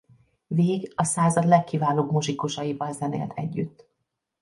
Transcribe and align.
Végh 0.47 0.91
a 0.95 1.03
század 1.03 1.45
legkiválóbb 1.45 2.11
muzsikusaival 2.11 2.93
zenélt 2.93 3.31
együtt. 3.35 3.87